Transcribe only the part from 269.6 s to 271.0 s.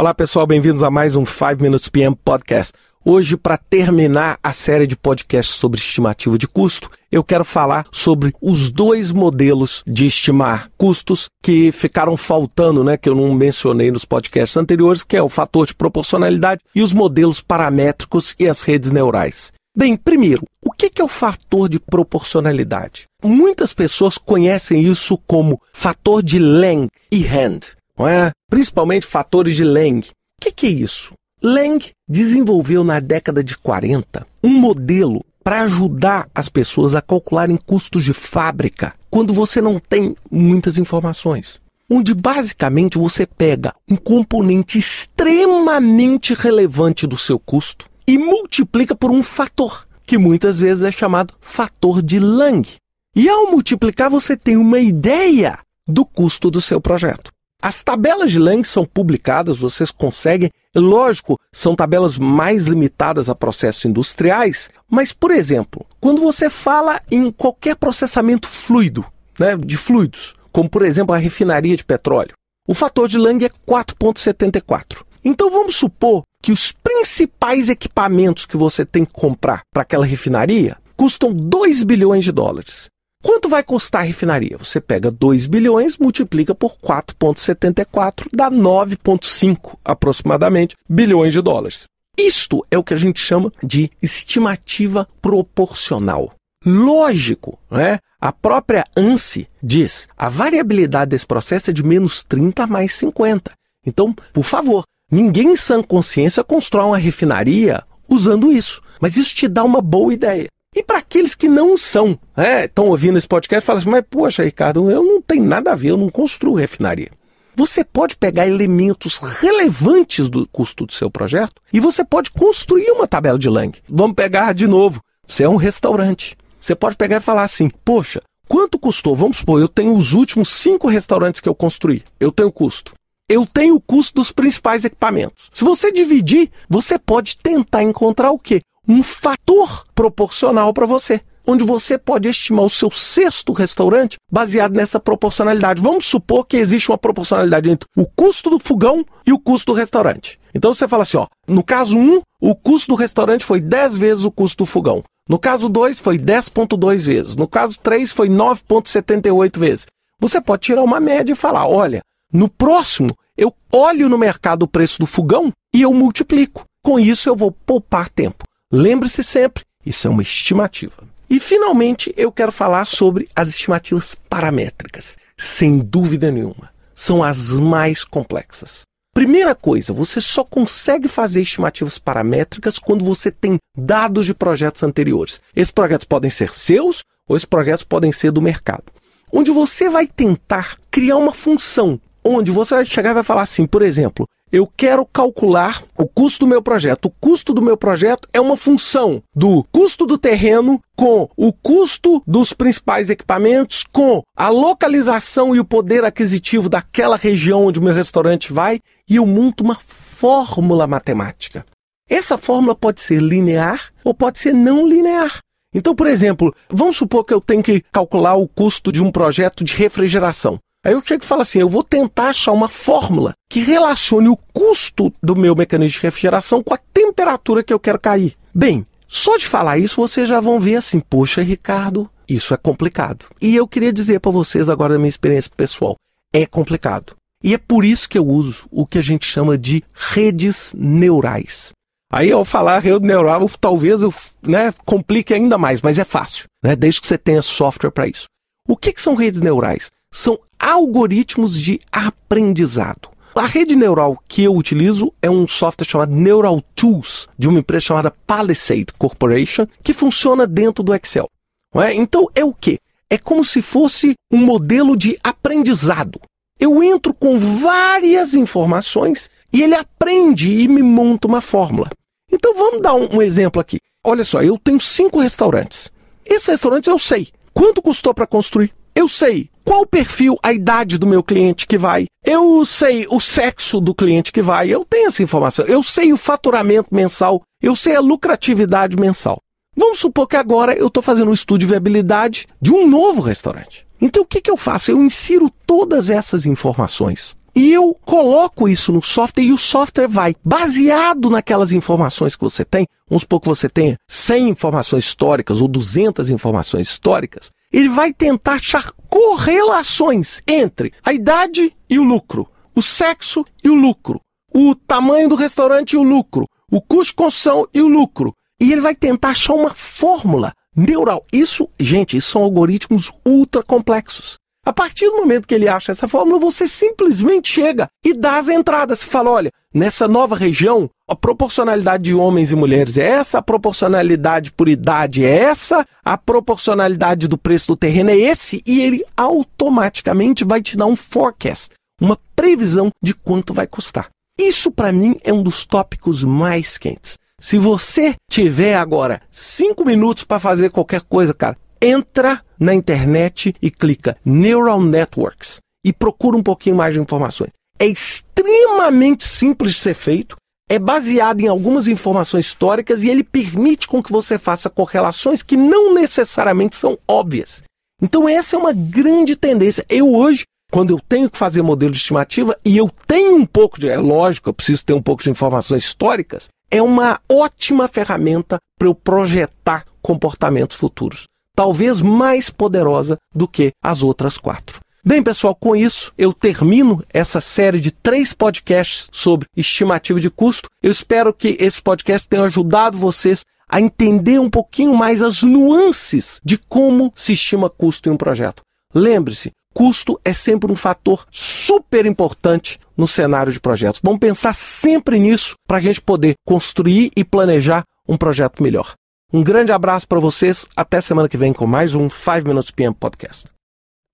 ele aprende e me